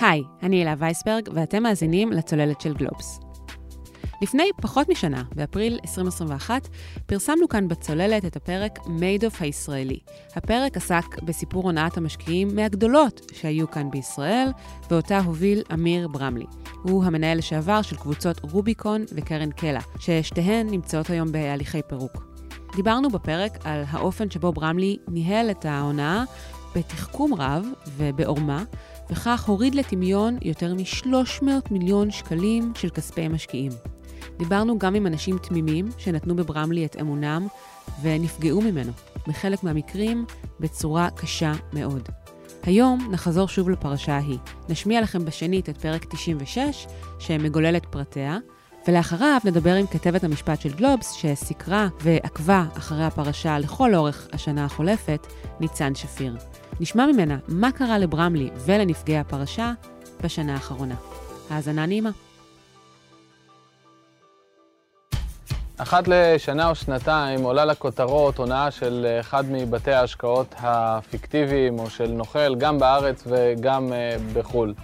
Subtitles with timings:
[0.00, 3.20] היי, אני אלה וייסברג, ואתם מאזינים לצוללת של גלובס.
[4.22, 6.68] לפני פחות משנה, באפריל 2021,
[7.06, 9.98] פרסמנו כאן בצוללת את הפרק of הישראלי.
[10.36, 14.48] הפרק עסק בסיפור הונאת המשקיעים מהגדולות שהיו כאן בישראל,
[14.90, 16.46] ואותה הוביל אמיר ברמלי.
[16.82, 22.24] הוא המנהל לשעבר של קבוצות רוביקון וקרן קלע, ששתיהן נמצאות היום בהליכי פירוק.
[22.76, 26.24] דיברנו בפרק על האופן שבו ברמלי ניהל את ההונאה
[26.74, 28.64] בתחכום רב ובעורמה,
[29.10, 33.72] וכך הוריד לטמיון יותר מ-300 מיליון שקלים של כספי משקיעים.
[34.38, 37.46] דיברנו גם עם אנשים תמימים שנתנו בברמלי את אמונם
[38.02, 38.92] ונפגעו ממנו,
[39.26, 40.24] בחלק מהמקרים
[40.60, 42.08] בצורה קשה מאוד.
[42.62, 44.38] היום נחזור שוב לפרשה ההיא.
[44.68, 46.86] נשמיע לכם בשנית את פרק 96,
[47.18, 48.38] שמגולל את פרטיה,
[48.88, 55.26] ולאחריו נדבר עם כתבת המשפט של גלובס, שסיקרה ועקבה אחרי הפרשה לכל אורך השנה החולפת,
[55.60, 56.36] ניצן שפיר.
[56.80, 59.72] נשמע ממנה מה קרה לברמלי ולנפגעי הפרשה
[60.22, 60.94] בשנה האחרונה.
[61.50, 62.10] האזנה נעימה.
[65.76, 72.54] אחת לשנה או שנתיים עולה לכותרות הונאה של אחד מבתי ההשקעות הפיקטיביים או של נוכל,
[72.54, 74.74] גם בארץ וגם אה, בחו"ל.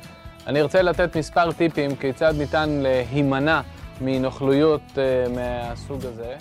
[0.47, 3.61] אני ארצה לתת מספר טיפים כיצד ניתן להימנע
[4.01, 6.37] מנוכלויות אה, מהסוג הזה.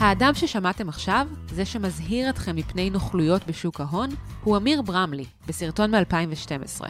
[0.00, 4.10] האדם ששמעתם עכשיו, זה שמזהיר אתכם מפני נוכלויות בשוק ההון,
[4.44, 6.84] הוא אמיר ברמלי, בסרטון מ-2012.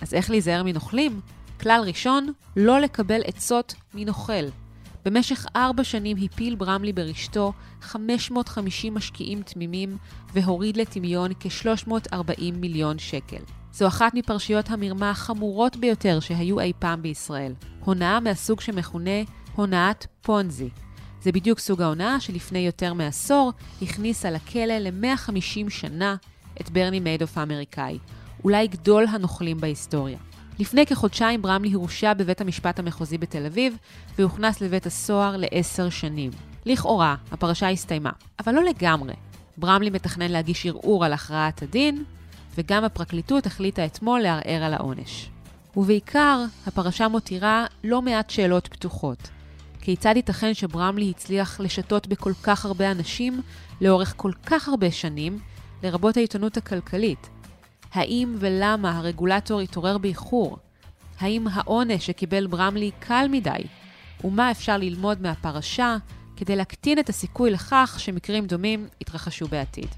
[0.00, 1.20] אז איך להיזהר מנוכלים?
[1.60, 4.44] כלל ראשון, לא לקבל עצות מנוכל.
[5.04, 9.96] במשך ארבע שנים הפיל ברמלי ברשתו 550 משקיעים תמימים
[10.32, 13.42] והוריד לטמיון כ-340 מיליון שקל.
[13.72, 17.52] זו אחת מפרשיות המרמה החמורות ביותר שהיו אי פעם בישראל.
[17.80, 19.20] הונאה מהסוג שמכונה
[19.54, 20.68] הונאת פונזי.
[21.28, 26.16] זה בדיוק סוג ההונאה שלפני יותר מעשור הכניסה לכלא ל-150 שנה
[26.60, 27.98] את ברני מיידוף האמריקאי,
[28.44, 30.18] אולי גדול הנוכלים בהיסטוריה.
[30.58, 33.76] לפני כחודשיים ברמלי הורשע בבית המשפט המחוזי בתל אביב,
[34.18, 36.30] והוכנס לבית הסוהר לעשר שנים.
[36.66, 39.14] לכאורה, הפרשה הסתיימה, אבל לא לגמרי.
[39.56, 42.04] ברמלי מתכנן להגיש ערעור על הכרעת הדין,
[42.58, 45.30] וגם הפרקליטות החליטה אתמול לערער על העונש.
[45.76, 49.37] ובעיקר, הפרשה מותירה לא מעט שאלות פתוחות.
[49.88, 53.42] כיצד ייתכן שברמלי הצליח לשתות בכל כך הרבה אנשים
[53.80, 55.38] לאורך כל כך הרבה שנים,
[55.82, 57.28] לרבות העיתונות הכלכלית?
[57.92, 60.58] האם ולמה הרגולטור התעורר באיחור?
[61.20, 63.62] האם העונש שקיבל ברמלי קל מדי?
[64.24, 65.96] ומה אפשר ללמוד מהפרשה
[66.36, 69.88] כדי להקטין את הסיכוי לכך שמקרים דומים יתרחשו בעתיד?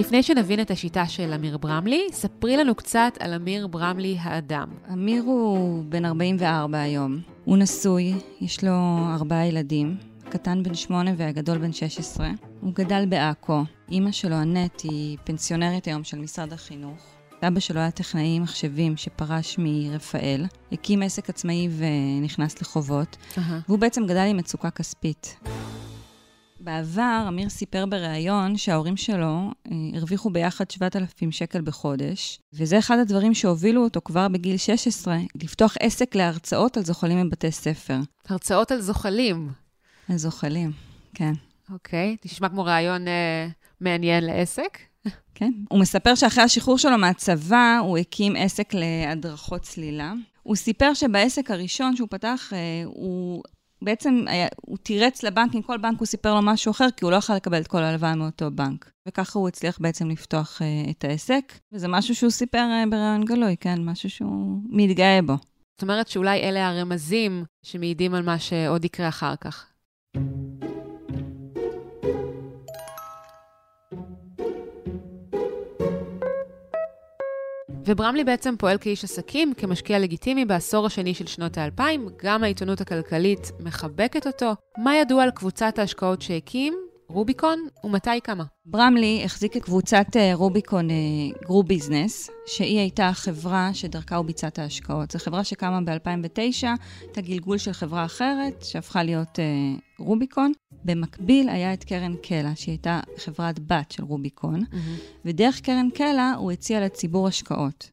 [0.00, 4.68] לפני שנבין את השיטה של אמיר ברמלי, ספרי לנו קצת על אמיר ברמלי האדם.
[4.92, 7.20] אמיר הוא בן 44 היום.
[7.44, 9.96] הוא נשוי, יש לו ארבעה ילדים,
[10.30, 12.30] קטן בן שמונה והגדול בן 16.
[12.60, 13.62] הוא גדל בעכו.
[13.90, 17.06] אימא שלו, הנט, היא פנסיונרית היום של משרד החינוך.
[17.42, 23.40] אבא שלו היה טכנאי מחשבים שפרש מרפאל, הקים עסק עצמאי ונכנס לחובות, uh-huh.
[23.68, 25.36] והוא בעצם גדל עם מצוקה כספית.
[26.60, 33.34] בעבר, אמיר סיפר בריאיון שההורים שלו אה, הרוויחו ביחד 7,000 שקל בחודש, וזה אחד הדברים
[33.34, 37.98] שהובילו אותו כבר בגיל 16, לפתוח עסק להרצאות על זוחלים מבתי ספר.
[38.28, 39.48] הרצאות על זוחלים.
[40.08, 40.72] על זוחלים,
[41.14, 41.32] כן.
[41.72, 43.48] אוקיי, נשמע כמו רעיון אה,
[43.80, 44.78] מעניין לעסק.
[45.34, 45.52] כן.
[45.68, 50.12] הוא מספר שאחרי השחרור שלו מהצבא, הוא הקים עסק להדרכות צלילה.
[50.42, 53.42] הוא סיפר שבעסק הראשון שהוא פתח, אה, הוא
[53.82, 57.16] בעצם היה, הוא תירץ לבנקים, כל בנק הוא סיפר לו משהו אחר, כי הוא לא
[57.16, 58.90] יכול לקבל את כל ההלוואה מאותו בנק.
[59.08, 63.56] וככה הוא הצליח בעצם לפתוח uh, את העסק, וזה משהו שהוא סיפר uh, בראיון גלוי,
[63.56, 63.80] כן?
[63.84, 65.34] משהו שהוא מתגאה בו.
[65.80, 69.66] זאת אומרת שאולי אלה הרמזים שמעידים על מה שעוד יקרה אחר כך.
[77.90, 83.50] וברמלי בעצם פועל כאיש עסקים, כמשקיע לגיטימי בעשור השני של שנות האלפיים, גם העיתונות הכלכלית
[83.60, 84.52] מחבקת אותו.
[84.78, 86.74] מה ידוע על קבוצת ההשקעות שהקים?
[87.08, 88.44] רוביקון, ומתי קמה?
[88.64, 90.88] ברמלי החזיק את קבוצת אה, רוביקון
[91.42, 95.10] גרו ביזנס, שהיא הייתה החברה שדרכה הוא ביצע את ההשקעות.
[95.10, 96.66] זו חברה שקמה ב-2009,
[97.12, 100.52] את הגלגול של חברה אחרת, שהפכה להיות uh, רוביקון.
[100.84, 105.00] במקביל היה את קרן קלע, שהיא הייתה חברת בת של רוביקון, mm-hmm.
[105.24, 107.90] ודרך קרן קלע הוא הציע לציבור השקעות.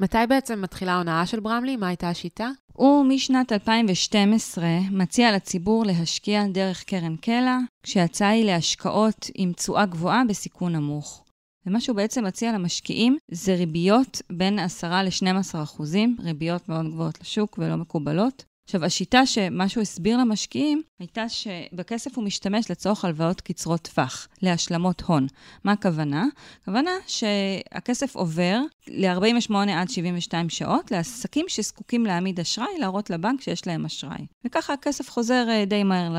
[0.00, 1.76] מתי בעצם מתחילה ההונאה של ברמלי?
[1.76, 2.50] מה הייתה השיטה?
[2.72, 10.22] הוא משנת 2012 מציע לציבור להשקיע דרך קרן קלע, כשההצעה היא להשקעות עם תשואה גבוהה
[10.28, 11.24] בסיכון נמוך.
[11.66, 17.58] ומה שהוא בעצם מציע למשקיעים זה ריביות בין 10 ל-12 אחוזים, ריביות מאוד גבוהות לשוק
[17.58, 23.88] ולא מקובלות, עכשיו, השיטה שמה שהוא הסביר למשקיעים, הייתה שבכסף הוא משתמש לצורך הלוואות קצרות
[23.94, 25.26] טווח, להשלמות הון.
[25.64, 26.26] מה הכוונה?
[26.62, 33.84] הכוונה שהכסף עובר ל-48 עד 72 שעות לעסקים שזקוקים להעמיד אשראי, להראות לבנק שיש להם
[33.84, 34.26] אשראי.
[34.44, 36.12] וככה הכסף חוזר אה, די מהר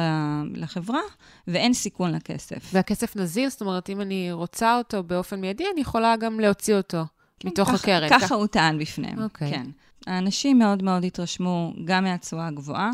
[0.54, 1.02] לחברה,
[1.48, 2.70] ואין סיכון לכסף.
[2.74, 7.04] והכסף נזיל, זאת אומרת, אם אני רוצה אותו באופן מיידי, אני יכולה גם להוציא אותו.
[7.40, 8.10] כן, מתוך כך, הקרן.
[8.10, 8.32] ככה כך...
[8.32, 9.24] הוא טען בפניהם, okay.
[9.24, 9.52] אוקיי.
[9.52, 9.66] כן.
[10.10, 12.92] האנשים מאוד מאוד התרשמו גם מהתשואה הגבוהה,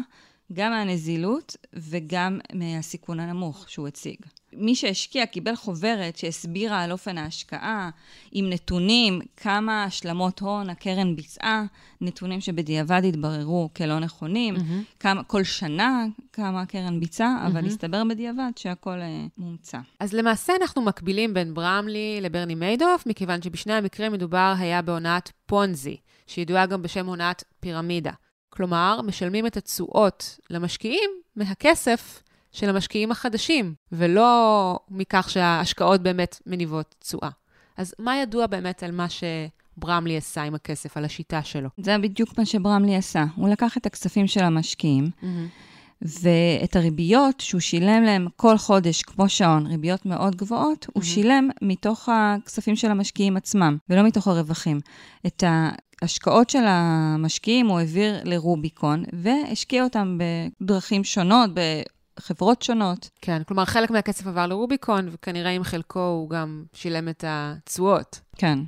[0.53, 4.17] גם מהנזילות וגם מהסיכון הנמוך שהוא הציג.
[4.57, 7.89] מי שהשקיע קיבל חוברת שהסבירה על אופן ההשקעה,
[8.31, 11.65] עם נתונים, כמה השלמות הון הקרן ביצעה,
[12.01, 14.99] נתונים שבדיעבד התבררו כלא נכונים, mm-hmm.
[14.99, 17.47] כמה, כל שנה כמה הקרן ביצעה, mm-hmm.
[17.47, 19.77] אבל הסתבר בדיעבד שהכל uh, מומצא.
[19.99, 25.97] אז למעשה אנחנו מקבילים בין ברמלי לברני מיידוף, מכיוון שבשני המקרים מדובר היה בהונאת פונזי.
[26.27, 28.11] שידועה גם בשם הונאת פירמידה.
[28.55, 37.29] כלומר, משלמים את התשואות למשקיעים מהכסף של המשקיעים החדשים, ולא מכך שההשקעות באמת מניבות תשואה.
[37.77, 41.69] אז מה ידוע באמת על מה שברמלי עשה עם הכסף, על השיטה שלו?
[41.77, 43.25] זה בדיוק מה שברמלי עשה.
[43.35, 45.25] הוא לקח את הכספים של המשקיעים, mm-hmm.
[46.01, 50.91] ואת הריביות שהוא שילם להם כל חודש, כמו שעון, ריביות מאוד גבוהות, mm-hmm.
[50.93, 54.79] הוא שילם מתוך הכספים של המשקיעים עצמם, ולא מתוך הרווחים.
[55.27, 55.43] את
[56.01, 60.17] ההשקעות של המשקיעים הוא העביר לרוביקון, והשקיע אותם
[60.61, 61.49] בדרכים שונות,
[62.19, 63.09] בחברות שונות.
[63.21, 68.19] כן, כלומר, חלק מהכסף עבר לרוביקון, וכנראה עם חלקו הוא גם שילם את התשואות.
[68.37, 68.59] כן.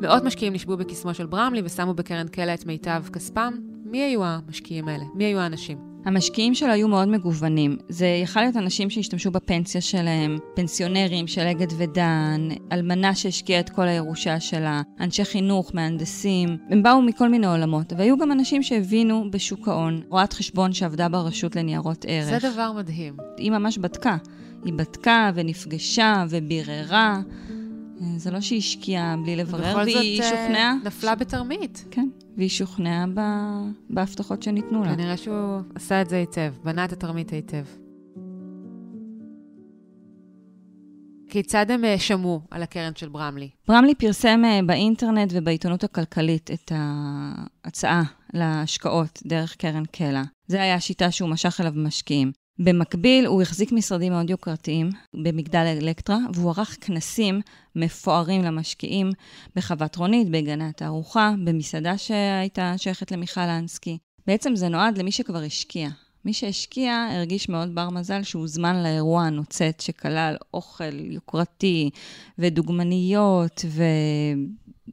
[0.00, 3.54] מאות משקיעים נשבו בקסמו של ברמלי ושמו בקרן קלע את מיטב כספם.
[3.84, 5.04] מי היו המשקיעים האלה?
[5.14, 5.93] מי היו האנשים?
[6.04, 7.76] המשקיעים שלו היו מאוד מגוונים.
[7.88, 13.88] זה יכול להיות אנשים שהשתמשו בפנסיה שלהם, פנסיונרים של אגד ודן, אלמנה שהשקיעה את כל
[13.88, 16.56] הירושה שלה, אנשי חינוך, מהנדסים.
[16.70, 21.56] הם באו מכל מיני עולמות, והיו גם אנשים שהבינו בשוק ההון, רואת חשבון שעבדה ברשות
[21.56, 22.40] לניירות ערך.
[22.40, 23.16] זה דבר מדהים.
[23.36, 24.16] היא ממש בדקה.
[24.64, 27.20] היא בדקה ונפגשה וביררה.
[28.16, 30.74] זה לא שהיא השקיעה בלי לברר, והיא זאת, אה, שוכנעה.
[30.84, 31.84] נפלה בתרמית.
[31.90, 33.20] כן, והיא שוכנעה ב...
[33.90, 34.94] בהבטחות שניתנו לה.
[34.94, 37.64] כנראה שהוא עשה את זה היטב, בנה את התרמית היטב.
[41.34, 43.50] כיצד הם אה, שמעו על הקרן של ברמלי?
[43.68, 48.02] ברמלי פרסם אה, באינטרנט ובעיתונות הכלכלית את ההצעה
[48.34, 50.22] להשקעות דרך קרן קלע.
[50.46, 52.32] זו הייתה השיטה שהוא משך אליו משקיעים.
[52.58, 57.40] במקביל, הוא החזיק משרדים מאוד יוקרתיים במגדל אלקטרה, והוא ערך כנסים
[57.76, 59.10] מפוארים למשקיעים
[59.56, 63.98] בחוות רונית, בגני התערוכה, במסעדה שהייתה שייכת למיכל אנסקי.
[64.26, 65.88] בעצם זה נועד למי שכבר השקיע.
[66.24, 71.90] מי שהשקיע הרגיש מאוד בר מזל שהוזמן לאירוע הנוצץ שכלל אוכל יוקרתי
[72.38, 73.82] ודוגמניות ו...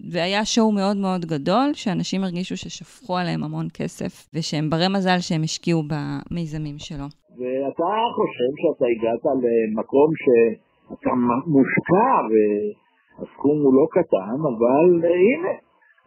[0.09, 5.43] והיה שואו מאוד מאוד גדול, שאנשים הרגישו ששפכו עליהם המון כסף, ושהם ברי מזל שהם
[5.43, 7.05] השקיעו במיזמים שלו.
[7.41, 11.11] ואתה חושב שאתה הגעת למקום שאתה
[11.53, 14.87] מושקע והסכום הוא לא קטן, אבל
[15.21, 15.53] הנה,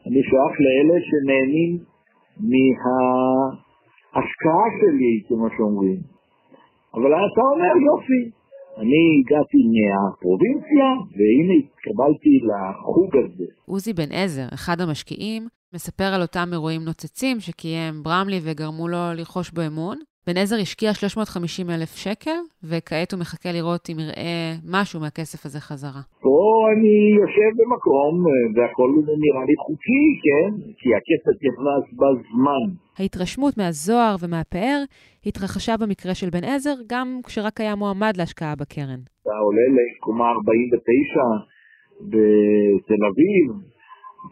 [0.06, 1.72] אני שייך לאלה שנהנים
[4.10, 6.00] מההשקעה שלי, כמו שאומרים.
[6.94, 8.22] אבל אתה אומר, יופי,
[8.80, 13.46] אני הגעתי מהפרובינציה, והנה התקבלתי לחוג הזה.
[13.66, 15.42] עוזי בן עזר, אחד המשקיעים,
[15.74, 20.94] מספר על אותם אירועים נוצצים שקיים ברמלי וגרמו לו לרכוש בו אמון, בן עזר השקיע
[20.94, 22.38] 350 אלף שקל,
[22.70, 26.02] וכעת הוא מחכה לראות אם יראה משהו מהכסף הזה חזרה.
[26.20, 26.38] פה
[26.72, 28.12] אני יושב במקום,
[28.54, 28.90] והכל
[29.24, 30.50] נראה לי חוקי, כן?
[30.78, 32.66] כי הכסף נכנס בזמן.
[32.98, 34.78] ההתרשמות מהזוהר ומהפאר
[35.26, 39.00] התרחשה במקרה של בן עזר, גם כשרק היה מועמד להשקעה בקרן.
[39.22, 41.20] אתה עולה לקומה 49
[42.10, 43.46] בתל אביב,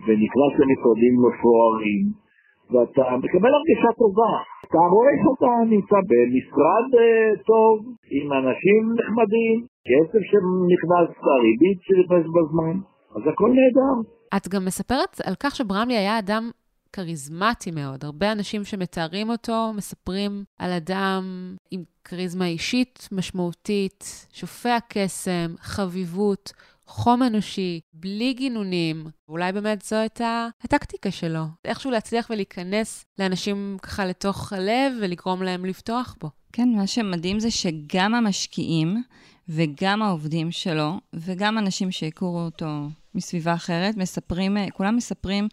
[0.04, 2.22] ונכנס למשרדים מפוארים.
[2.70, 4.34] ואתה מקבל הרגשה טובה.
[4.72, 7.76] אתה רואה שאתה נמצא במשרד uh, טוב,
[8.16, 9.56] עם אנשים נחמדים,
[9.88, 12.76] כסף שנכנס, הריבית שנכנס בזמן,
[13.16, 13.96] אז הכל נהדר.
[14.36, 16.50] את גם מספרת על כך שברמלי היה אדם
[16.92, 18.04] כריזמטי מאוד.
[18.04, 21.22] הרבה אנשים שמתארים אותו מספרים על אדם
[21.70, 26.52] עם כריזמה אישית משמעותית, שופע קסם, חביבות.
[26.92, 29.06] חום אנושי, בלי גינונים.
[29.28, 31.44] אולי באמת זו הייתה הטקטיקה שלו.
[31.64, 36.30] איכשהו להצליח ולהיכנס לאנשים ככה לתוך הלב ולגרום להם לפתוח בו.
[36.52, 39.02] כן, מה שמדהים זה שגם המשקיעים
[39.48, 45.48] וגם העובדים שלו, וגם אנשים שהכירו אותו מסביבה אחרת, מספרים, כולם מספרים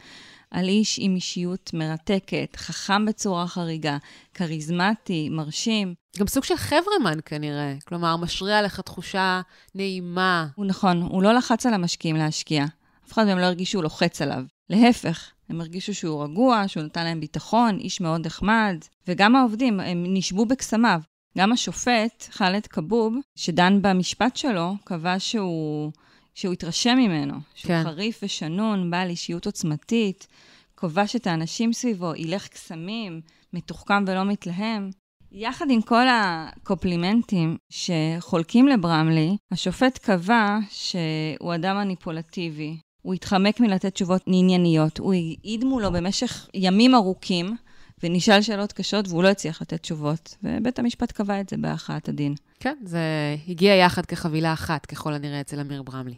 [0.52, 3.98] על איש עם אישיות מרתקת, חכם בצורה חריגה,
[4.34, 5.94] כריזמטי, מרשים.
[6.18, 9.42] גם סוג של חברמן כנראה, כלומר, משרה עליך תחושה
[9.76, 10.48] נעימה.
[10.56, 12.66] הוא נכון, הוא לא לחץ על המשקיעים להשקיע.
[13.08, 14.44] אף אחד מהם לא הרגיש שהוא לוחץ עליו.
[14.70, 18.78] להפך, הם הרגישו שהוא רגוע, שהוא נתן להם ביטחון, איש מאוד נחמד,
[19.08, 21.02] וגם העובדים, הם נשבו בקסמיו.
[21.38, 25.92] גם השופט, חאלד כבוב, שדן במשפט שלו, קבע שהוא,
[26.36, 27.84] שהוא התרשם ממנו, שהוא כן.
[27.84, 30.28] חריף ושנון, בעל אישיות עוצמתית,
[30.76, 33.22] כובש את האנשים סביבו, הילך קסמים,
[33.54, 34.90] מתוחכם ולא מתלהם.
[35.32, 42.78] יחד עם כל הקופלימנטים שחולקים לברמלי, השופט קבע שהוא אדם מניפולטיבי.
[43.02, 44.98] הוא התחמק מלתת תשובות ענייניות.
[44.98, 47.56] הוא העיד מולו במשך ימים ארוכים,
[48.04, 50.36] ונשאל שאלות קשות, והוא לא הצליח לתת תשובות.
[50.44, 52.36] ובית המשפט קבע את זה בהכרעת הדין.
[52.60, 53.00] כן, זה
[53.48, 56.16] הגיע יחד כחבילה אחת, ככל הנראה, אצל אמיר ברמלי.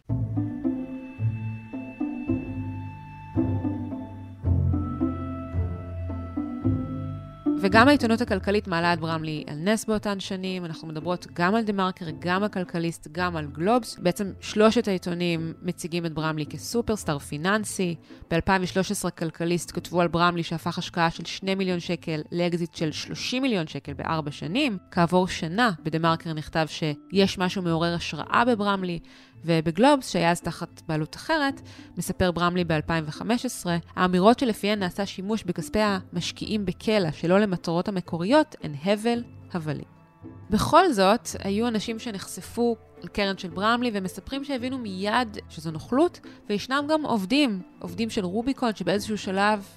[7.63, 10.65] וגם העיתונות הכלכלית מעלה את ברמלי על נס באותן שנים.
[10.65, 13.99] אנחנו מדברות גם על דה מרקר, גם על כלכליסט, גם על גלובס.
[13.99, 17.95] בעצם שלושת העיתונים מציגים את ברמלי כסופרסטאר פיננסי.
[18.31, 23.67] ב-2013 כלכליסט כתבו על ברמלי שהפך השקעה של 2 מיליון שקל לאקזיט של 30 מיליון
[23.67, 24.77] שקל בארבע שנים.
[24.91, 28.99] כעבור שנה בדה מרקר נכתב שיש משהו מעורר השראה בברמלי,
[29.45, 31.61] ובגלובס, שהיה אז תחת בעלות אחרת,
[31.97, 39.23] מספר ברמלי ב-2015, האמירות שלפיהן נעשה שימוש בכספי המשקיעים בקלע שלא למטרות המקוריות הן הבל
[39.53, 40.01] הבלים.
[40.49, 46.19] בכל זאת, היו אנשים שנחשפו לקרן של ברמלי ומספרים שהבינו מיד שזו נוכלות,
[46.49, 49.67] וישנם גם עובדים, עובדים של רוביקון, שבאיזשהו שלב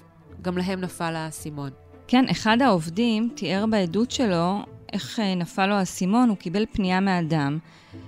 [0.41, 1.69] גם להם נפל האסימון.
[2.07, 4.59] כן, אחד העובדים תיאר בעדות שלו
[4.95, 7.57] איך אה, נפל לו האסימון, הוא קיבל פנייה מאדם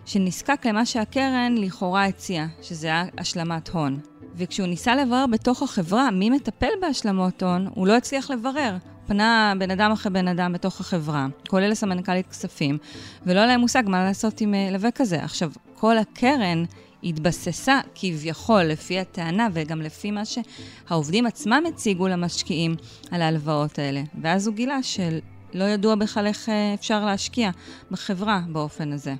[0.06, 4.00] שנזקק למה שהקרן לכאורה הציעה, שזה היה השלמת הון.
[4.36, 8.78] וכשהוא ניסה לברר בתוך החברה מי מטפל בהשלמות הון, הוא לא הצליח לברר.
[9.08, 12.78] פנה בן אדם אחרי בן אדם בתוך החברה, כולל לסמנכ"לית כספים,
[13.26, 15.24] ולא היה להם מושג מה לעשות עם אה, לווה כזה.
[15.24, 16.64] עכשיו, כל הקרן
[17.04, 22.76] התבססה כביכול, לפי הטענה וגם לפי מה שהעובדים עצמם הציגו למשקיעים
[23.12, 24.02] על ההלוואות האלה.
[24.22, 25.20] ואז הוא גילה של...
[25.54, 27.50] לא ידוע בכלל איך אה, אפשר להשקיע
[27.92, 29.16] בחברה באופן הזה.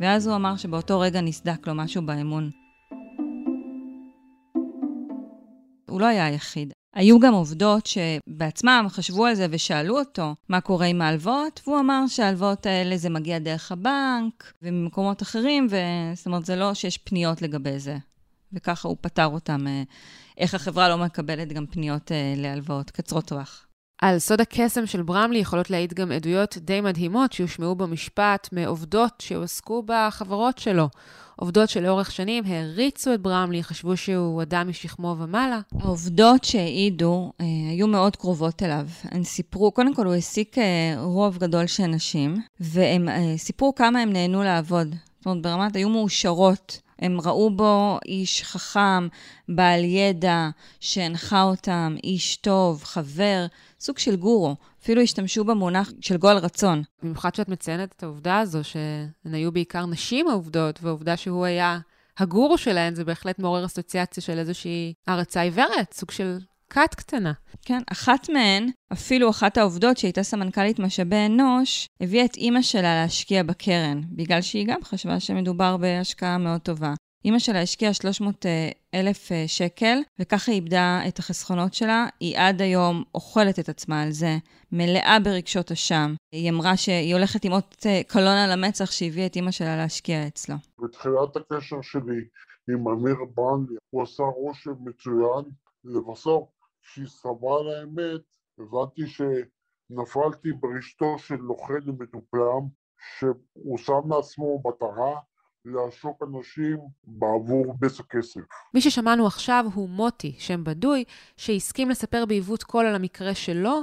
[0.00, 2.50] ואז הוא אמר שבאותו רגע נסדק לו משהו באמון.
[5.90, 6.72] הוא לא היה היחיד.
[6.94, 12.06] היו גם עובדות שבעצמם חשבו על זה ושאלו אותו מה קורה עם ההלוואות, והוא אמר
[12.08, 17.78] שההלוואות האלה זה מגיע דרך הבנק וממקומות אחרים, וזאת אומרת, זה לא שיש פניות לגבי
[17.78, 17.96] זה.
[18.52, 19.82] וככה הוא פתר אותם, אה,
[20.38, 23.65] איך החברה לא מקבלת גם פניות אה, להלוואות קצרות טווח.
[24.02, 29.82] על סוד הקסם של ברמלי יכולות להעיד גם עדויות די מדהימות שהושמעו במשפט מעובדות שהועסקו
[29.86, 30.88] בחברות שלו.
[31.36, 35.60] עובדות שלאורך שנים העריצו את ברמלי, חשבו שהוא אדם משכמו ומעלה.
[35.80, 38.86] העובדות שהעידו אה, היו מאוד קרובות אליו.
[39.04, 44.00] הן סיפרו, קודם כל הוא העסיק אה, רוב גדול של נשים, והם אה, סיפרו כמה
[44.00, 44.94] הם נהנו לעבוד.
[45.18, 46.80] זאת אומרת, ברמת היו מאושרות.
[46.98, 49.08] הם ראו בו איש חכם,
[49.48, 50.48] בעל ידע,
[50.80, 53.46] שהנחה אותם, איש טוב, חבר.
[53.80, 54.56] סוג של גורו.
[54.82, 56.82] אפילו השתמשו במונח של גועל רצון.
[57.02, 61.78] במיוחד שאת מציינת את העובדה הזו, שהן היו בעיקר נשים העובדות, והעובדה שהוא היה
[62.18, 66.38] הגורו שלהן, זה בהחלט מעורר אסוציאציה של איזושהי הערצה עיוורת, סוג של
[66.70, 67.32] כת קטנה.
[67.62, 73.42] כן, אחת מהן, אפילו אחת העובדות שהייתה סמנכ"לית משאבי אנוש, הביאה את אימא שלה להשקיע
[73.42, 76.94] בקרן, בגלל שהיא גם חשבה שמדובר בהשקעה מאוד טובה.
[77.24, 82.06] אימא שלה השקיעה 300 אה, אלף אה, שקל, וככה היא איבדה את החסכונות שלה.
[82.20, 84.36] היא עד היום אוכלת את עצמה על זה,
[84.72, 86.14] מלאה ברגשות אשם.
[86.32, 90.26] היא אמרה שהיא הולכת עם אות אה, קלון על המצח שהביאה את אימא שלה להשקיע
[90.26, 90.56] אצלו.
[90.78, 92.20] בתחילת הקשר שלי
[92.70, 95.44] עם אמיר ברנלי, הוא עשה רושם מצוין.
[95.86, 96.48] לבסוף,
[96.82, 98.20] כשהסתברה על האמת,
[98.58, 102.68] הבנתי שנפלתי ברשתו של נוכל ומטופלם,
[103.18, 105.20] שהוא שם לעצמו מטרה
[105.66, 108.40] לעשוק אנשים בעבור בצע כסף.
[108.74, 111.04] מי ששמענו עכשיו הוא מוטי, שם בדוי,
[111.36, 113.82] שהסכים לספר בעיוות קול על המקרה שלו,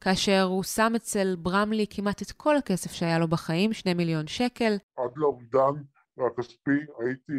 [0.00, 4.76] כאשר הוא שם אצל ברמלי כמעט את כל הכסף שהיה לו בחיים, שני מיליון שקל.
[4.96, 5.82] עד לאובדן
[6.18, 7.32] הכספי הייתי,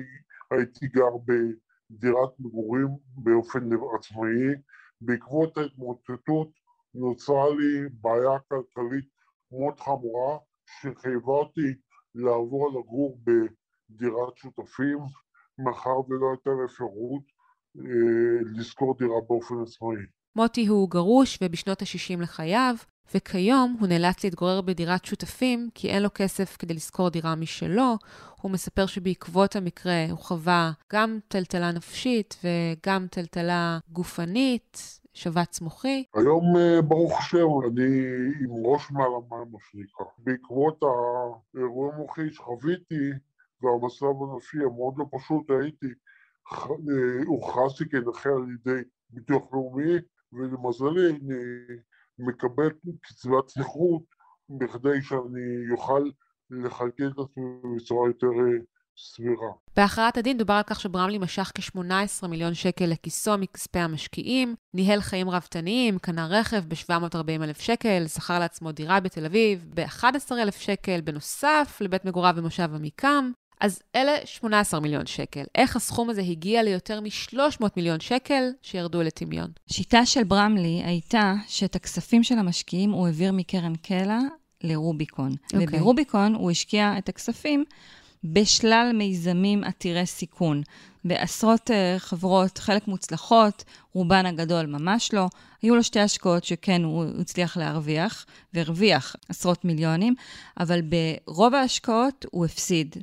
[0.52, 2.88] הייתי גר בדירת מגורים
[3.18, 4.56] באופן עצמאי.
[5.02, 6.50] בעקבות ההתמוטטות
[6.94, 9.06] נוצרה לי בעיה כלכלית
[9.52, 11.74] מאוד חמורה שחייבה אותי
[12.16, 13.32] לעבור לגור ב...
[13.98, 15.00] דירת שותפים,
[15.60, 17.24] מאחר ולא הייתה אפשרות
[17.80, 19.98] אה, לשכור דירה באופן עצמאי.
[20.36, 22.76] מוטי הוא גרוש ובשנות ה-60 לחייו,
[23.14, 27.98] וכיום הוא נאלץ להתגורר בדירת שותפים כי אין לו כסף כדי לשכור דירה משלו.
[28.42, 36.04] הוא מספר שבעקבות המקרה הוא חווה גם טלטלה נפשית וגם טלטלה גופנית, שבץ מוחי.
[36.16, 38.06] היום, אה, ברוך השם, אני
[38.42, 40.06] עם ראש מעל המים, מה שנקרא.
[40.18, 43.10] בעקבות האירוע המוחי שחוויתי,
[43.62, 45.88] והמצב הנפשי המאוד לא פשוט, הייתי
[47.26, 49.94] הוכרזתי כנכה על ידי ביטוח לאומי,
[50.34, 51.36] ולמזלי אני
[52.20, 52.70] מקבל
[53.02, 54.04] קצבת נכות
[54.50, 56.10] בכדי שאני אוכל
[56.50, 57.44] לכלכל את עצמי
[57.76, 58.28] בצורה יותר
[58.98, 59.52] סבירה.
[59.78, 65.30] בהכרעת הדין דובר על כך שברמלי משך כ-18 מיליון שקל לכיסו מכספי המשקיעים, ניהל חיים
[65.30, 71.78] ראוותניים, קנה רכב ב-740 אלף שקל, שכר לעצמו דירה בתל אביב ב-11 אלף שקל, בנוסף
[71.82, 73.32] לבית מגוריו במושב עמיקם.
[73.60, 75.44] אז אלה 18 מיליון שקל.
[75.56, 79.52] איך הסכום הזה הגיע ליותר מ-300 מיליון שקל שירדו לטמיון?
[79.70, 84.20] השיטה של ברמלי הייתה שאת הכספים של המשקיעים הוא העביר מקרן קלע
[84.64, 85.32] לרוביקון.
[85.32, 85.58] Okay.
[85.58, 85.80] אוקיי.
[85.80, 87.64] וברוביקון הוא השקיע את הכספים
[88.24, 90.62] בשלל מיזמים עתירי סיכון.
[91.06, 95.28] בעשרות uh, חברות, חלק מוצלחות, רובן הגדול ממש לא.
[95.62, 100.16] היו לו שתי השקעות שכן הוא הצליח להרוויח, והרוויח עשרות מיליונים,
[100.60, 100.82] אבל
[101.26, 102.96] ברוב ההשקעות הוא הפסיד.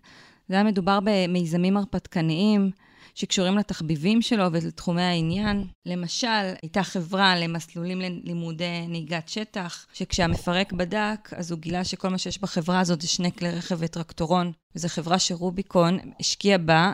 [0.49, 2.71] זה היה מדובר במיזמים הרפתקניים,
[3.15, 5.65] שקשורים לתחביבים שלו ולתחומי העניין.
[5.87, 12.41] למשל, הייתה חברה למסלולים ללימודי נהיגת שטח, שכשהמפרק בדק, אז הוא גילה שכל מה שיש
[12.41, 14.53] בחברה הזאת זה שני כלי רכב וטרקטורון.
[14.77, 16.93] וזו חברה שרוביקון השקיע בה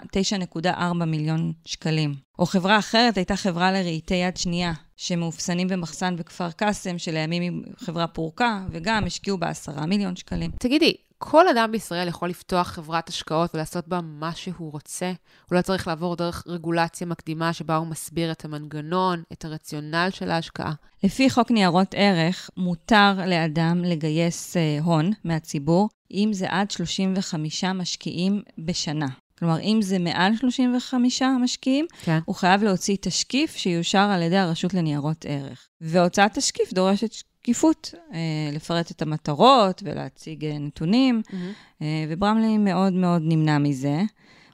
[0.64, 2.14] 9.4 מיליון שקלים.
[2.38, 8.06] או חברה אחרת הייתה חברה לרהיטי יד שנייה, שמאופסנים במחסן בכפר קאסם, שלימים היא חברה
[8.06, 10.50] פורקה, וגם השקיעו בה 10 מיליון שקלים.
[10.58, 15.12] תגידי, כל אדם בישראל יכול לפתוח חברת השקעות ולעשות בה מה שהוא רוצה.
[15.50, 20.30] הוא לא צריך לעבור דרך רגולציה מקדימה שבה הוא מסביר את המנגנון, את הרציונל של
[20.30, 20.72] ההשקעה.
[21.04, 28.42] לפי חוק ניירות ערך, מותר לאדם לגייס אה, הון מהציבור, אם זה עד 35 משקיעים
[28.58, 29.08] בשנה.
[29.38, 32.18] כלומר, אם זה מעל 35 משקיעים, כן.
[32.24, 35.68] הוא חייב להוציא תשקיף שיאושר על ידי הרשות לניירות ערך.
[35.80, 37.12] והוצאת תשקיף דורשת
[37.48, 38.18] שקיפות, אה,
[38.52, 41.34] לפרט את המטרות ולהציג אה, נתונים, mm-hmm.
[41.82, 44.02] אה, וברמלי מאוד מאוד נמנע מזה.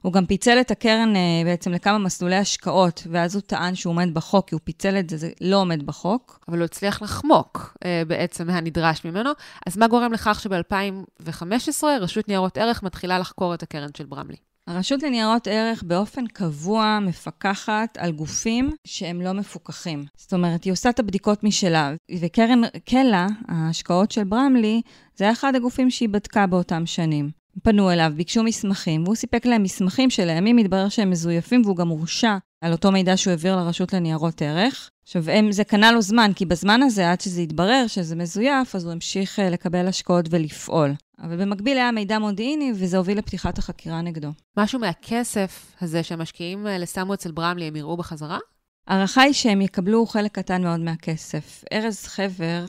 [0.01, 1.13] הוא גם פיצל את הקרן
[1.45, 5.17] בעצם לכמה מסלולי השקעות, ואז הוא טען שהוא עומד בחוק, כי הוא פיצל את זה,
[5.17, 6.39] זה לא עומד בחוק.
[6.47, 9.29] אבל הוא הצליח לחמוק בעצם מהנדרש ממנו.
[9.65, 14.37] אז מה גורם לכך שב-2015 רשות ניירות ערך מתחילה לחקור את הקרן של ברמלי?
[14.67, 20.05] הרשות לניירות ערך באופן קבוע מפקחת על גופים שהם לא מפוקחים.
[20.17, 24.81] זאת אומרת, היא עושה את הבדיקות משלה, וקרן קלע, ההשקעות של ברמלי,
[25.15, 27.29] זה אחד הגופים שהיא בדקה באותם שנים.
[27.63, 32.37] פנו אליו, ביקשו מסמכים, והוא סיפק להם מסמכים שלימים התברר שהם מזויפים, והוא גם הורשע
[32.61, 34.89] על אותו מידע שהוא העביר לרשות לניירות ערך.
[35.03, 38.85] עכשיו, הם, זה קנה לו זמן, כי בזמן הזה, עד שזה התברר שזה מזויף, אז
[38.85, 40.93] הוא המשיך אה, לקבל השקעות ולפעול.
[41.19, 44.29] אבל במקביל היה מידע מודיעיני, וזה הוביל לפתיחת החקירה נגדו.
[44.57, 48.39] משהו מהכסף הזה שהמשקיעים האלה שמו אצל ברמלי, הם יראו בחזרה?
[48.87, 51.63] ההערכה היא שהם יקבלו חלק קטן מאוד מהכסף.
[51.73, 52.65] ארז חבר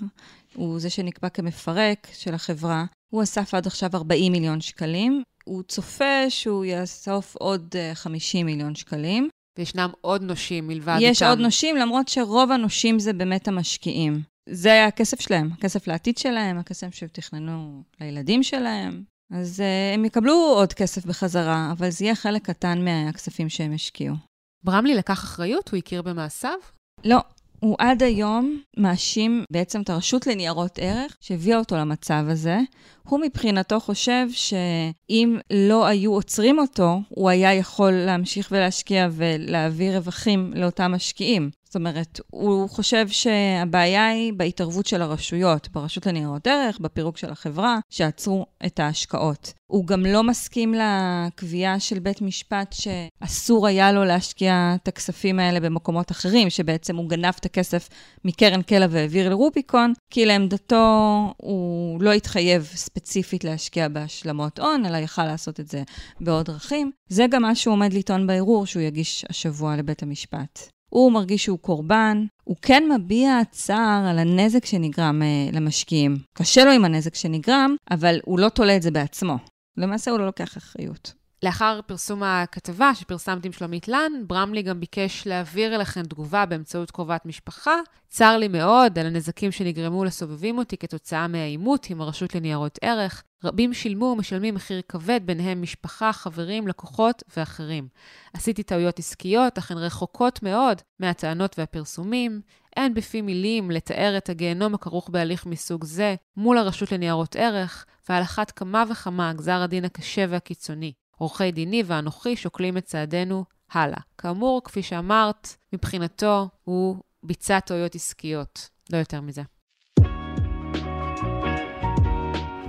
[0.55, 5.23] הוא זה שנקבע כמפרק של החברה, הוא אסף עד עכשיו 40 מיליון שקלים.
[5.45, 9.29] הוא צופה שהוא יאסוף עוד 50 אה, מיליון שקלים.
[9.59, 11.31] וישנם עוד נושים מלבד יש איתם.
[11.31, 14.23] עוד נושים, למרות שרוב הנושים זה באמת המשקיעים.
[14.49, 19.03] זה היה הכסף שלהם, הכסף לעתיד שלהם, הכסף שהם תכננו לילדים שלהם.
[19.33, 24.17] אז uh, הם יקבלו עוד כסף בחזרה, אבל זה יהיה חלק קטן מהכספים שהם השקיעו.
[24.65, 25.69] ברמלי לקח אחריות?
[25.69, 26.59] הוא הכיר במעשיו?
[27.05, 27.19] לא,
[27.61, 32.59] הוא עד היום מאשים בעצם את הרשות לניירות ערך שהביאה אותו למצב הזה.
[33.03, 40.53] הוא מבחינתו חושב שאם לא היו עוצרים אותו, הוא היה יכול להמשיך ולהשקיע ולהביא רווחים
[40.57, 41.51] לאותם משקיעים.
[41.67, 47.79] זאת אומרת, הוא חושב שהבעיה היא בהתערבות של הרשויות, ברשות לניירות ערך, בפירוק של החברה,
[47.91, 49.53] שעצרו את ההשקעות.
[49.67, 55.61] הוא גם לא מסכים לקביעה של בית משפט שאסור היה לו להשקיע את הכספים האלה
[55.61, 57.89] במקומות אחרים, שבעצם הוא גנב את הכסף
[58.25, 65.25] מקרן קלע והעביר לרוביקון, כי לעמדתו הוא לא התחייב ספציפית להשקיע בהשלמות הון, אלא יכל
[65.25, 65.83] לעשות את זה
[66.21, 66.91] בעוד דרכים.
[67.09, 70.76] זה גם מה שהוא עומד לטעון בערעור שהוא יגיש השבוע לבית המשפט.
[70.97, 76.17] הוא מרגיש שהוא קורבן, הוא כן מביע צער על הנזק שנגרם uh, למשקיעים.
[76.39, 79.37] קשה לו עם הנזק שנגרם, אבל הוא לא תולה את זה בעצמו.
[79.77, 81.13] למעשה הוא לא לוקח אחריות.
[81.47, 87.27] לאחר פרסום הכתבה שפרסמתי עם שלומית לן, ברמלי גם ביקש להעביר אליכם תגובה באמצעות קרובת
[87.27, 87.75] משפחה.
[88.09, 93.23] צר לי מאוד על הנזקים שנגרמו לסובבים אותי כתוצאה מהעימות עם הרשות לניירות ערך.
[93.45, 97.89] רבים שילמו ומשלמים מחיר כבד, ביניהם משפחה, חברים, לקוחות ואחרים.
[98.35, 102.41] עשיתי טעויות עסקיות, אך הן רחוקות מאוד מהטענות והפרסומים.
[102.77, 108.23] אין בפי מילים לתאר את הגיהנום הכרוך בהליך מסוג זה מול הרשות לניירות ערך, ועל
[108.23, 110.93] אחת כמה וכמה גזר הדין הקשה והקיצוני.
[111.19, 113.99] עורכי דיני ואנוכי שוקלים את צעדינו הלאה.
[114.19, 119.43] כאמור, כפי שאמרת, מבחינתו הוא ביצע טעויות עסקיות, לא יותר מזה.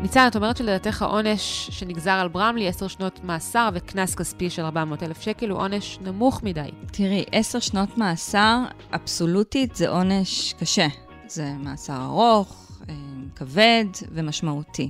[0.01, 5.03] ניצן, את אומרת שלדעתך העונש שנגזר על ברמלי, עשר שנות מאסר וקנס כספי של 400
[5.03, 6.69] אלף שקל, הוא עונש נמוך מדי.
[6.91, 8.63] תראי, עשר שנות מאסר,
[8.95, 10.87] אבסולוטית, זה עונש קשה.
[11.27, 12.95] זה מאסר ארוך, אה,
[13.35, 14.89] כבד ומשמעותי.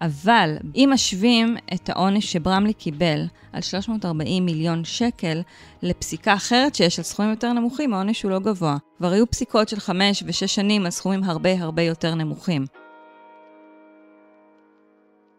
[0.00, 5.42] אבל אם משווים את העונש שברמלי קיבל על 340 מיליון שקל
[5.82, 8.76] לפסיקה אחרת שיש על סכומים יותר נמוכים, העונש הוא לא גבוה.
[8.98, 12.64] כבר היו פסיקות של 5 ו-6 שנים על סכומים הרבה הרבה יותר נמוכים.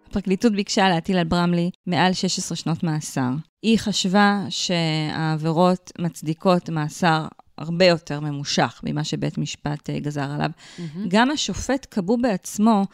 [0.08, 3.30] הפרקליטות ביקשה להטיל על ברמלי מעל 16 שנות מאסר.
[3.64, 10.50] היא חשבה שהעבירות מצדיקות מאסר הרבה יותר ממושך ממה שבית משפט אה, גזר עליו.
[10.50, 11.00] Mm-hmm.
[11.08, 12.86] גם השופט קבו בעצמו,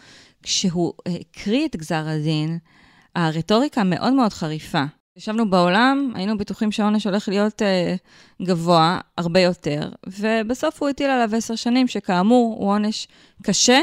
[0.48, 2.58] כשהוא הקריא את גזר הדין,
[3.16, 4.84] הרטוריקה מאוד מאוד חריפה.
[5.18, 7.96] ישבנו בעולם, היינו בטוחים שהעונש הולך להיות אה,
[8.42, 13.08] גבוה הרבה יותר, ובסוף הוא הטיל עליו עשר שנים, שכאמור הוא עונש
[13.44, 13.80] קשה,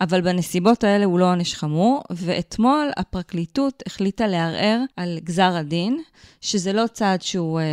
[0.00, 6.02] אבל בנסיבות האלה הוא לא עונש חמור, ואתמול הפרקליטות החליטה לערער על גזר הדין,
[6.40, 7.64] שזה לא צעד שהוא אה,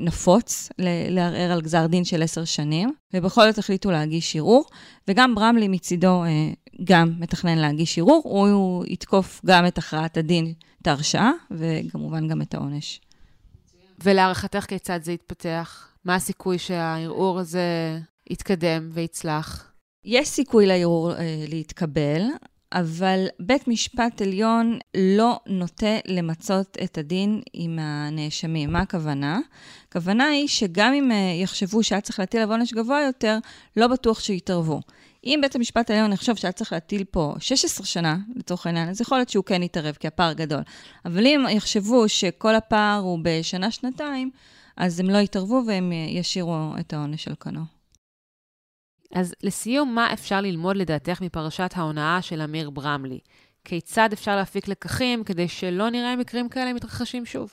[0.00, 0.68] נפוץ,
[1.10, 4.64] לערער על גזר דין של עשר שנים, ובכל זאת החליטו להגיש ערעור,
[5.08, 6.28] וגם ברמלי מצידו אה,
[6.84, 12.54] גם מתכנן להגיש ערעור, הוא יתקוף גם את הכרעת הדין, את ההרשעה, וכמובן גם את
[12.54, 13.00] העונש.
[14.04, 15.88] ולהערכתך כיצד זה יתפתח?
[16.04, 17.98] מה הסיכוי שהערעור הזה
[18.30, 19.72] יתקדם ויצלח?
[20.04, 22.22] יש סיכוי לערעור אה, להתקבל,
[22.72, 28.72] אבל בית משפט עליון לא נוטה למצות את הדין עם הנאשמים.
[28.72, 29.40] מה הכוונה?
[29.88, 33.38] הכוונה היא שגם אם אה, יחשבו שהיה צריך להטיל עליו עונש גבוה יותר,
[33.76, 34.80] לא בטוח שיתערבו.
[35.24, 39.18] אם בית המשפט העליון יחשוב שהיה צריך להטיל פה 16 שנה, לצורך העניין, אז יכול
[39.18, 40.60] להיות שהוא כן יתערב, כי הפער גדול.
[41.04, 44.30] אבל אם יחשבו שכל הפער הוא בשנה-שנתיים,
[44.76, 47.60] אז הם לא יתערבו והם ישאירו את העונש על כנו.
[49.14, 53.18] אז לסיום, מה אפשר ללמוד לדעתך מפרשת ההונאה של אמיר ברמלי?
[53.64, 57.52] כיצד אפשר להפיק לקחים כדי שלא נראה מקרים כאלה מתרחשים שוב?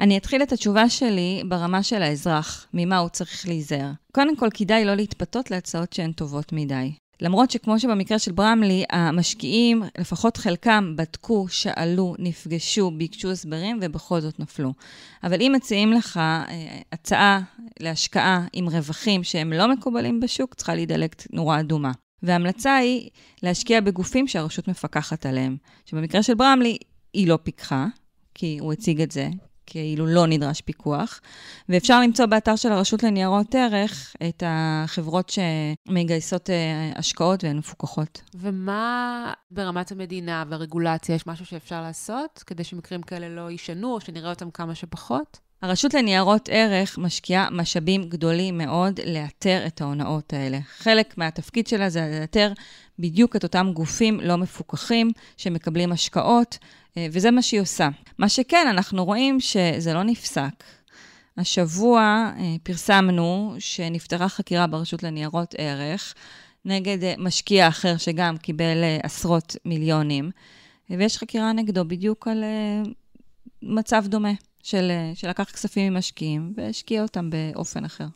[0.00, 3.90] אני אתחיל את התשובה שלי ברמה של האזרח, ממה הוא צריך להיזהר.
[4.12, 6.92] קודם כל, כדאי לא להתפתות להצעות שהן טובות מדי.
[7.20, 14.40] למרות שכמו שבמקרה של ברמלי, המשקיעים, לפחות חלקם, בדקו, שאלו, נפגשו, ביקשו הסברים ובכל זאת
[14.40, 14.72] נפלו.
[15.24, 16.44] אבל אם מציעים לך אה,
[16.92, 17.40] הצעה
[17.80, 21.92] להשקעה עם רווחים שהם לא מקובלים בשוק, צריכה להידלק נורה אדומה.
[22.22, 23.10] וההמלצה היא
[23.42, 25.56] להשקיע בגופים שהרשות מפקחת עליהם.
[25.86, 26.76] שבמקרה של ברמלי,
[27.12, 27.86] היא לא פיקחה,
[28.34, 29.28] כי הוא הציג את זה,
[29.66, 31.20] כאילו לא נדרש פיקוח.
[31.68, 35.32] ואפשר למצוא באתר של הרשות לניירות ערך את החברות
[35.88, 38.22] שמגייסות אה, השקעות והן מפוקחות.
[38.34, 44.30] ומה ברמת המדינה והרגולציה, יש משהו שאפשר לעשות כדי שמקרים כאלה לא יישנו, או שנראה
[44.30, 45.43] אותם כמה שפחות?
[45.62, 50.58] הרשות לניירות ערך משקיעה משאבים גדולים מאוד לאתר את ההונאות האלה.
[50.66, 52.52] חלק מהתפקיד שלה זה לאתר
[52.98, 56.58] בדיוק את אותם גופים לא מפוקחים שמקבלים השקעות,
[56.96, 57.88] אה, וזה מה שהיא עושה.
[58.18, 60.64] מה שכן, אנחנו רואים שזה לא נפסק.
[61.36, 66.14] השבוע אה, פרסמנו שנפתחה חקירה ברשות לניירות ערך
[66.64, 70.30] נגד אה, משקיע אחר שגם קיבל עשרות מיליונים,
[70.90, 72.44] ויש חקירה נגדו בדיוק על
[73.62, 74.32] מצב דומה.
[74.64, 78.06] של, שלקח כספים ממשקיעים והשקיע אותם באופן אחר.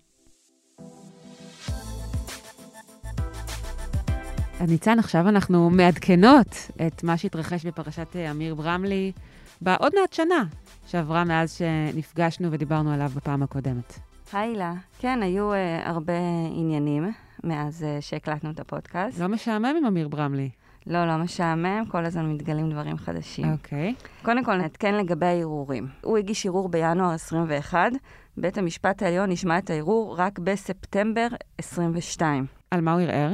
[4.61, 6.46] אז ניצן, עכשיו אנחנו מעדכנות
[6.87, 9.12] את מה שהתרחש בפרשת אה, אמיר ברמלי
[9.61, 10.44] בעוד מעט שנה
[10.87, 13.98] שעברה מאז שנפגשנו ודיברנו עליו בפעם הקודמת.
[14.32, 14.74] היי לה.
[14.98, 16.12] כן, היו uh, הרבה
[16.52, 17.12] עניינים
[17.44, 19.18] מאז uh, שהקלטנו את הפודקאסט.
[19.18, 20.50] לא משעמם עם אמיר ברמלי.
[20.88, 23.53] לא, לא משעמם, כל הזמן מתגלים דברים חדשים.
[23.53, 23.94] אוקיי.
[23.98, 24.24] Okay.
[24.24, 25.87] קודם כל, נעדכן לגבי הערעורים.
[26.03, 27.92] הוא הגיש ערעור בינואר 21,
[28.37, 31.27] בית המשפט העליון ישמע את הערעור רק בספטמבר
[31.59, 32.46] 22.
[32.70, 33.33] על מה הוא ערער?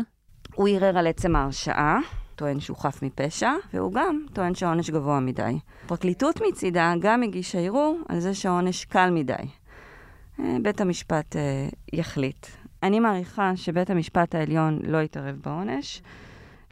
[0.55, 1.99] הוא ערער על עצם ההרשעה,
[2.37, 5.59] טוען שהוא חף מפשע, והוא גם טוען שהעונש גבוה מדי.
[5.87, 9.35] פרקליטות מצידה גם הגישה ערעור על זה שהעונש קל מדי.
[10.41, 12.47] אה, בית המשפט אה, יחליט.
[12.83, 16.03] אני מעריכה שבית המשפט העליון לא יתערב בעונש.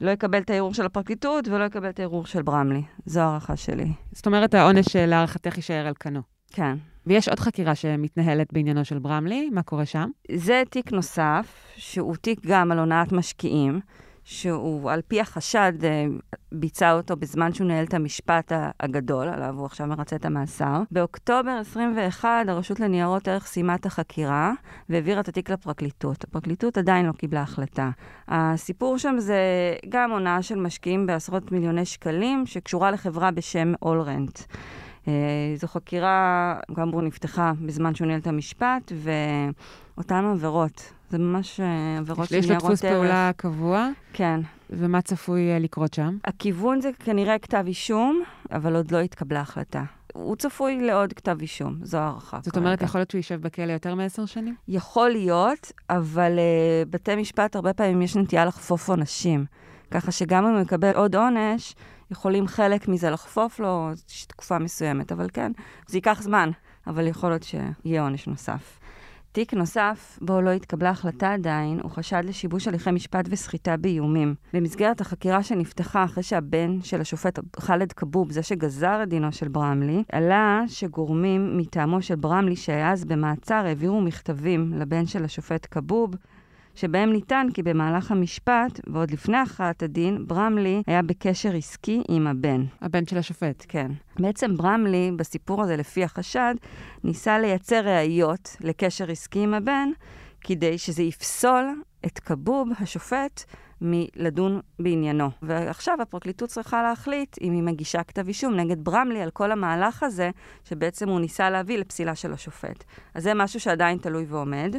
[0.00, 2.82] לא יקבל את הערעור של הפרקליטות ולא יקבל את הערעור של ברמלי.
[3.06, 3.92] זו הערכה שלי.
[4.12, 6.20] זאת אומרת, העונש להערכתך יישאר על כנו.
[6.52, 6.76] כן.
[7.06, 10.10] ויש עוד חקירה שמתנהלת בעניינו של ברמלי, מה קורה שם?
[10.34, 13.80] זה תיק נוסף, שהוא תיק גם על הונאת משקיעים,
[14.24, 16.06] שהוא על פי החשד אה,
[16.52, 20.82] ביצע אותו בזמן שהוא ניהל את המשפט הגדול, עליו הוא עכשיו מרצה את המאסר.
[20.90, 24.52] באוקטובר 21 הרשות לניירות ערך סיימה את החקירה
[24.88, 26.24] והעבירה את התיק לפרקליטות.
[26.24, 27.90] הפרקליטות עדיין לא קיבלה החלטה.
[28.28, 29.40] הסיפור שם זה
[29.88, 34.38] גם הונאה של משקיעים בעשרות מיליוני שקלים שקשורה לחברה בשם אולרנט.
[35.08, 35.12] אה,
[35.56, 38.92] זו חקירה, כאמור, נפתחה בזמן שהוא ניהל את המשפט,
[39.96, 42.54] ואותן עבירות, זה ממש אה, עבירות של ניירות ערך.
[42.54, 43.88] יש לו דפוס פעולה קבוע?
[44.12, 44.40] כן.
[44.70, 46.16] ומה צפוי לקרות שם?
[46.24, 49.82] הכיוון זה כנראה כתב אישום, אבל עוד לא התקבלה החלטה.
[50.12, 52.38] הוא צפוי לעוד כתב אישום, זו הערכה.
[52.42, 54.54] זאת אומרת, יכול להיות שהוא יישב בכלא יותר מעשר שנים?
[54.68, 59.44] יכול להיות, אבל uh, בתי משפט, הרבה פעמים יש נטייה לחפוף עונשים.
[59.90, 61.74] ככה שגם אם הוא יקבל עוד עונש,
[62.10, 63.90] יכולים חלק מזה לחפוף לו
[64.26, 65.12] תקופה מסוימת.
[65.12, 65.52] אבל כן,
[65.86, 66.50] זה ייקח זמן,
[66.86, 68.78] אבל יכול להיות שיהיה עונש נוסף.
[69.32, 74.34] תיק נוסף, בו לא התקבלה החלטה עדיין, הוא חשד לשיבוש הליכי משפט וסחיטה באיומים.
[74.52, 80.02] במסגרת החקירה שנפתחה אחרי שהבן של השופט ח'אלד כבוב, זה שגזר את דינו של ברמלי,
[80.12, 86.14] עלה שגורמים מטעמו של ברמלי, שהיה אז במעצר, העבירו מכתבים לבן של השופט כבוב,
[86.74, 92.64] שבהם ניתן כי במהלך המשפט, ועוד לפני הכרעת הדין, ברמלי היה בקשר עסקי עם הבן.
[92.80, 93.64] הבן של השופט.
[93.68, 93.90] כן.
[94.18, 96.54] בעצם ברמלי, בסיפור הזה, לפי החשד,
[97.04, 99.88] ניסה לייצר ראיות לקשר עסקי עם הבן,
[100.40, 103.44] כדי שזה יפסול את כבוב, השופט,
[103.82, 105.30] מלדון בעניינו.
[105.42, 110.30] ועכשיו הפרקליטות צריכה להחליט אם היא מגישה כתב אישום נגד ברמלי על כל המהלך הזה,
[110.64, 112.84] שבעצם הוא ניסה להביא לפסילה של השופט.
[113.14, 114.76] אז זה משהו שעדיין תלוי ועומד.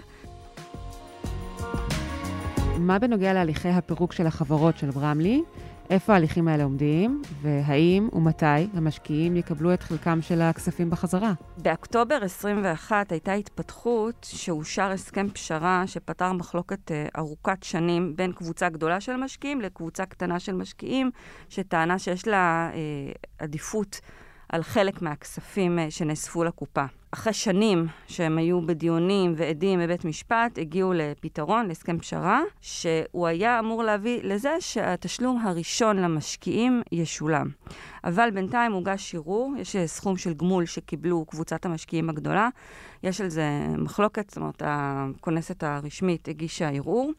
[2.84, 5.44] מה בנוגע להליכי הפירוק של החברות של ברמלי?
[5.90, 11.34] איפה ההליכים האלה עומדים, והאם ומתי המשקיעים יקבלו את חלקם של הכספים בחזרה?
[11.58, 19.02] באוקטובר 21 הייתה התפתחות שאושר הסכם פשרה שפתר מחלוקת uh, ארוכת שנים בין קבוצה גדולה
[19.02, 21.12] של משקיעים לקבוצה קטנה של משקיעים,
[21.50, 22.76] שטענה שיש לה uh,
[23.40, 24.00] עדיפות
[24.50, 26.86] על חלק מהכספים uh, שנאספו לקופה.
[27.14, 33.84] אחרי שנים שהם היו בדיונים ועדים בבית משפט, הגיעו לפתרון, להסכם פשרה, שהוא היה אמור
[33.84, 37.48] להביא לזה שהתשלום הראשון למשקיעים ישולם.
[38.04, 42.50] אבל בינתיים הוגש ערעור, יש סכום של גמול שקיבלו קבוצת המשקיעים הגדולה,
[43.04, 47.12] יש על זה מחלוקת, זאת אומרת, הכונסת הרשמית הגישה ערעור.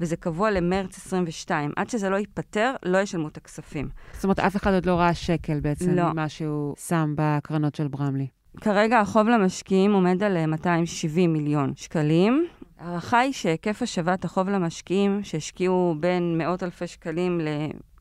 [0.00, 1.72] וזה קבוע למרץ 22.
[1.76, 3.88] עד שזה לא ייפתר, לא ישלמו את הכספים.
[4.12, 6.12] זאת אומרת, אף אחד עוד לא ראה שקל בעצם לא.
[6.12, 8.26] ממה שהוא שם בקרנות של ברמלי.
[8.60, 12.46] כרגע החוב למשקיעים עומד על 270 מיליון שקלים.
[12.78, 17.40] ההערכה היא שהיקף השבת החוב למשקיעים, שהשקיעו בין מאות אלפי שקלים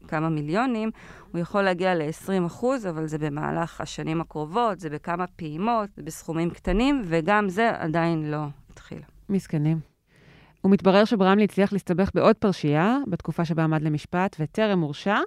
[0.03, 0.91] לכמה מיליונים,
[1.31, 6.49] הוא יכול להגיע ל-20 אחוז, אבל זה במהלך השנים הקרובות, זה בכמה פעימות, זה בסכומים
[6.49, 8.99] קטנים, וגם זה עדיין לא התחיל.
[9.29, 9.79] מסכנים.
[10.63, 15.17] ומתברר שברמלי הצליח להסתבך בעוד פרשייה, בתקופה שבה עמד למשפט, וטרם הורשע,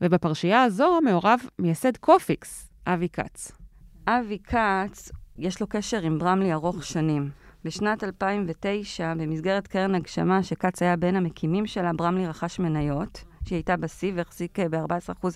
[0.00, 3.65] ובפרשייה הזו מעורב מייסד קופיקס, אבי כץ.
[4.08, 7.30] אבי כץ, יש לו קשר עם ברמלי ארוך שנים.
[7.64, 13.76] בשנת 2009, במסגרת קרן הגשמה, שכץ היה בין המקימים שלה, ברמלי רכש מניות, שהיא הייתה
[13.76, 15.26] בשיא והחזיק ב-14%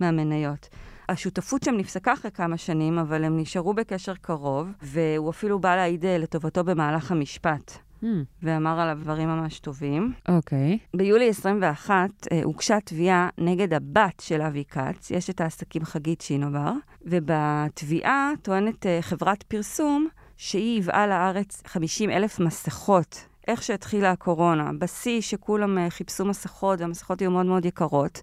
[0.00, 0.68] מהמניות.
[1.08, 6.04] השותפות שם נפסקה אחרי כמה שנים, אבל הם נשארו בקשר קרוב, והוא אפילו בא להעיד
[6.06, 7.78] לטובתו במהלך המשפט.
[8.02, 8.06] Hmm.
[8.42, 10.12] ואמר עליו דברים ממש טובים.
[10.28, 10.78] אוקיי.
[10.82, 10.96] Okay.
[10.96, 16.72] ביולי 21 אה, הוגשה תביעה נגד הבת של אבי כץ, יש את העסקים חגית שינובר,
[17.02, 23.26] ובתביעה טוענת אה, חברת פרסום שהיא ייבאה לארץ 50 אלף מסכות.
[23.48, 28.22] איך שהתחילה הקורונה, בשיא שכולם אה, חיפשו מסכות והמסכות היו מאוד מאוד יקרות.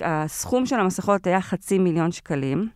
[0.00, 2.68] הסכום של המסכות היה חצי מיליון שקלים.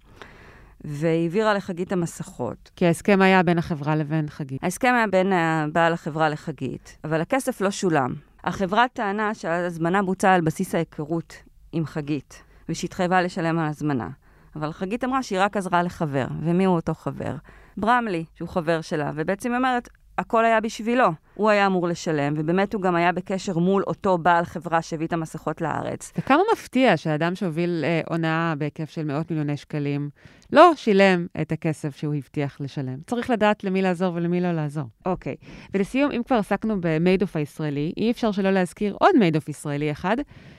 [0.84, 2.70] והעבירה לחגית המסכות.
[2.76, 4.64] כי ההסכם היה בין החברה לבין חגית.
[4.64, 5.32] ההסכם היה בין
[5.72, 8.14] בעל החברה לחגית, אבל הכסף לא שולם.
[8.44, 11.34] החברה טענה שההזמנה בוצעה על בסיס ההיכרות
[11.72, 14.08] עם חגית, ושהתחייבה לשלם על הזמנה.
[14.56, 17.34] אבל חגית אמרה שהיא רק עזרה לחבר, ומי הוא אותו חבר?
[17.76, 19.88] ברמלי, שהוא חבר שלה, ובעצם היא אומרת,
[20.18, 21.08] הכל היה בשבילו.
[21.40, 25.12] הוא היה אמור לשלם, ובאמת הוא גם היה בקשר מול אותו בעל חברה שהביא את
[25.12, 26.12] המסכות לארץ.
[26.16, 30.11] זה כמה מפתיע שאדם שהוביל אה, הונאה בהיקף של מאות מיליוני שקלים,
[30.53, 32.96] לא שילם את הכסף שהוא הבטיח לשלם.
[33.07, 34.85] צריך לדעת למי לעזור ולמי לא לעזור.
[35.07, 35.37] אוקיי,
[35.74, 40.16] ולסיום, אם כבר עסקנו במיידוף הישראלי, אי אפשר שלא להזכיר עוד מיידוף ישראלי אחד,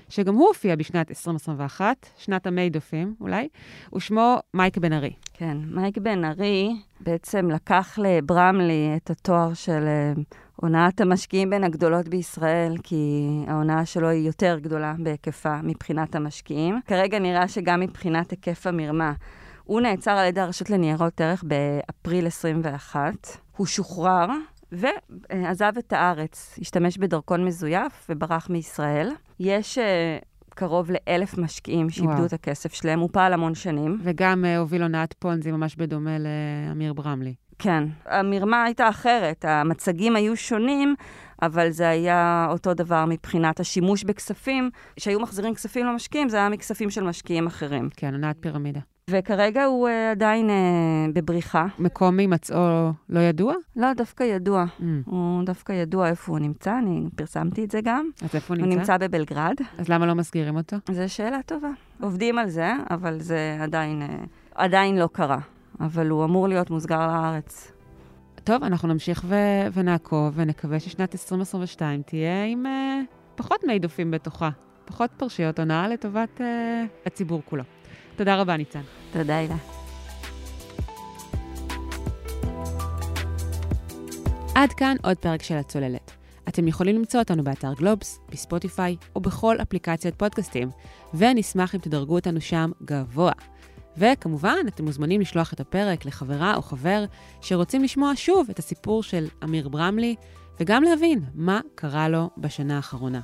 [0.10, 3.48] שגם הוא הופיע בשנת 2021, שנת המיידופים אולי,
[3.96, 5.13] ושמו מייק בן ארי.
[5.34, 10.13] כן, מייק בן ארי בעצם לקח לברמלי את התואר של אה,
[10.62, 16.80] הונאת המשקיעים בין הגדולות בישראל, כי ההונאה שלו היא יותר גדולה בהיקפה מבחינת המשקיעים.
[16.88, 19.13] כרגע נראה שגם מבחינת היקף המרמה.
[19.63, 23.13] הוא נעצר על ידי הרשות לניירות ערך באפריל 21.
[23.58, 24.28] הוא שוחרר
[24.71, 29.10] ועזב את הארץ, השתמש בדרכון מזויף וברח מישראל.
[29.39, 29.82] יש uh,
[30.50, 33.97] קרוב לאלף משקיעים שאיבדו את הכסף שלהם, הוא פעל המון שנים.
[34.04, 37.34] וגם uh, הוביל הונאת פונזי ממש בדומה לאמיר ברמלי.
[37.62, 37.84] כן.
[38.06, 40.95] המרמה הייתה אחרת, המצגים היו שונים,
[41.41, 44.69] אבל זה היה אותו דבר מבחינת השימוש בכספים.
[45.00, 47.89] שהיו מחזירים כספים למשקיעים, זה היה מכספים של משקיעים אחרים.
[47.97, 48.80] כן, הונאת פירמידה.
[49.10, 50.52] וכרגע הוא uh, עדיין uh,
[51.13, 51.65] בבריחה.
[51.80, 53.54] מקום הימצאו לא ידוע?
[53.76, 54.65] לא, דווקא ידוע.
[54.80, 54.84] Mm.
[55.06, 58.10] הוא דווקא ידוע איפה הוא נמצא, אני פרסמתי את זה גם.
[58.21, 58.69] אז איפה הוא נמצא?
[58.69, 59.56] הוא נמצא בבלגרד.
[59.78, 60.78] אז למה לא מסגירים אותו?
[60.91, 61.69] זו שאלה טובה.
[62.02, 65.39] עובדים על זה, אבל זה עדיין, uh, עדיין לא קרה.
[65.82, 67.72] אבל הוא אמור להיות מוסגר לארץ.
[68.44, 72.70] טוב, אנחנו נמשיך ו- ונעקוב, ונקווה ששנת 2022 תהיה עם uh,
[73.36, 74.50] פחות מידופים בתוכה,
[74.86, 76.44] פחות פרשיות הונאה לטובת uh,
[77.06, 77.63] הציבור כולו.
[78.15, 78.82] תודה רבה, ניצן.
[79.13, 79.56] תודה, הילה.
[84.56, 86.12] עד כאן עוד פרק של הצוללת.
[86.48, 90.70] אתם יכולים למצוא אותנו באתר גלובס, בספוטיפיי או בכל אפליקציית פודקאסטים,
[91.13, 93.32] ואני אשמח אם תדרגו אותנו שם גבוה.
[93.97, 97.06] וכמובן, אתם מוזמנים לשלוח את הפרק לחברה או חבר
[97.41, 100.15] שרוצים לשמוע שוב את הסיפור של אמיר ברמלי,
[100.60, 103.21] וגם להבין מה קרה לו בשנה האחרונה.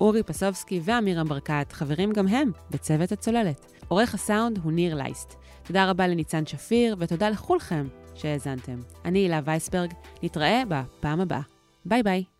[0.00, 3.72] אורי פסובסקי ואמירם ברקת חברים גם הם בצוות הצוללת.
[3.88, 5.34] עורך הסאונד הוא ניר לייסט.
[5.62, 8.78] תודה רבה לניצן שפיר, ותודה לכולכם שהאזנתם.
[9.04, 9.92] אני הילה וייסברג,
[10.22, 11.40] נתראה בפעם הבאה.
[11.84, 12.35] ביי ביי.